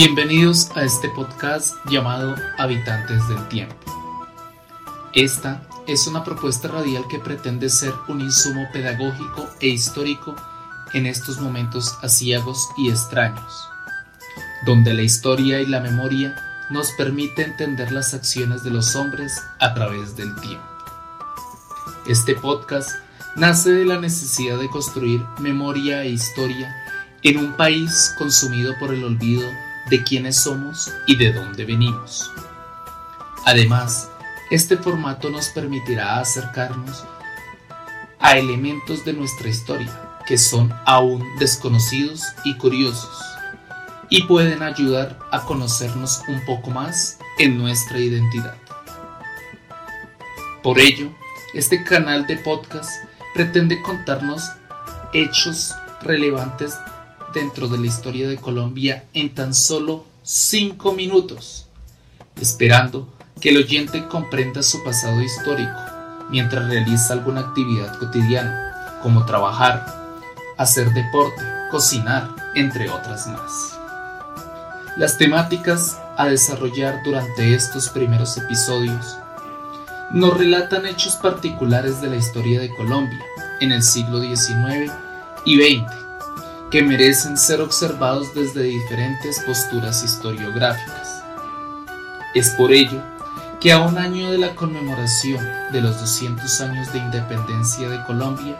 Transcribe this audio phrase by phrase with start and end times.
[0.00, 3.74] Bienvenidos a este podcast llamado Habitantes del Tiempo.
[5.12, 10.36] Esta es una propuesta radial que pretende ser un insumo pedagógico e histórico
[10.92, 13.68] en estos momentos asiagos y extraños,
[14.64, 16.36] donde la historia y la memoria
[16.70, 20.64] nos permite entender las acciones de los hombres a través del tiempo.
[22.06, 22.90] Este podcast
[23.34, 26.72] nace de la necesidad de construir memoria e historia
[27.24, 29.42] en un país consumido por el olvido
[29.90, 32.30] de quiénes somos y de dónde venimos.
[33.44, 34.10] Además,
[34.50, 37.04] este formato nos permitirá acercarnos
[38.18, 43.22] a elementos de nuestra historia que son aún desconocidos y curiosos
[44.10, 48.56] y pueden ayudar a conocernos un poco más en nuestra identidad.
[50.62, 51.10] Por ello,
[51.54, 52.90] este canal de podcast
[53.34, 54.50] pretende contarnos
[55.12, 56.76] hechos relevantes
[57.32, 61.66] dentro de la historia de Colombia en tan solo 5 minutos,
[62.40, 63.08] esperando
[63.40, 65.78] que el oyente comprenda su pasado histórico
[66.30, 69.86] mientras realiza alguna actividad cotidiana, como trabajar,
[70.56, 73.78] hacer deporte, cocinar, entre otras más.
[74.96, 79.16] Las temáticas a desarrollar durante estos primeros episodios
[80.12, 83.24] nos relatan hechos particulares de la historia de Colombia
[83.60, 84.90] en el siglo XIX
[85.44, 86.07] y XX
[86.70, 91.22] que merecen ser observados desde diferentes posturas historiográficas.
[92.34, 93.02] Es por ello
[93.60, 98.56] que a un año de la conmemoración de los 200 años de independencia de Colombia,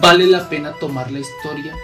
[0.00, 1.74] vale la pena tomar la historia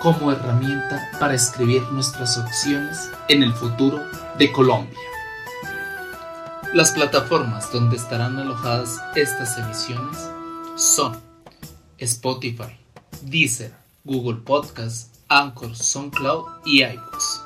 [0.00, 4.02] como herramienta para escribir nuestras opciones en el futuro
[4.38, 4.98] de Colombia.
[6.72, 10.18] Las plataformas donde estarán alojadas estas emisiones
[10.76, 11.16] son
[11.98, 12.78] Spotify,
[13.22, 17.40] Deezer, Google Podcast, Anchor, SoundCloud y iBooks.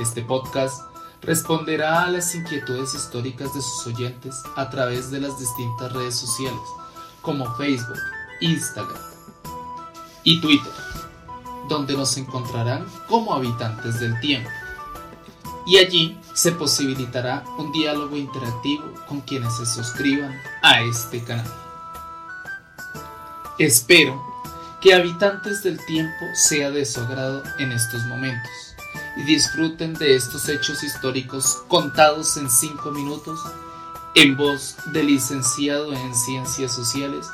[0.00, 0.80] Este podcast
[1.20, 6.62] responderá a las inquietudes históricas de sus oyentes a través de las distintas redes sociales
[7.20, 7.98] como Facebook,
[8.40, 9.02] Instagram
[10.22, 10.72] y Twitter,
[11.68, 14.48] donde nos encontrarán como habitantes del tiempo.
[15.66, 21.52] Y allí se posibilitará un diálogo interactivo con quienes se suscriban a este canal.
[23.58, 24.35] Espero
[24.80, 28.50] que habitantes del tiempo sea de su agrado en estos momentos.
[29.16, 33.40] Y disfruten de estos hechos históricos contados en cinco minutos
[34.14, 37.26] en voz del licenciado en Ciencias Sociales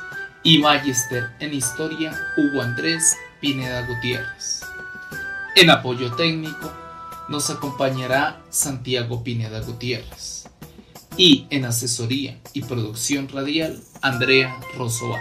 [0.43, 4.61] y Magister en Historia Hugo Andrés Pineda Gutiérrez.
[5.55, 6.71] En apoyo técnico
[7.29, 10.45] nos acompañará Santiago Pineda Gutiérrez.
[11.15, 15.13] Y en asesoría y producción radial Andrea Rosso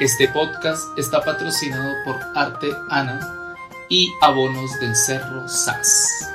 [0.00, 3.54] este podcast está patrocinado por Arte Ana
[3.88, 6.31] y Abonos del Cerro SAS.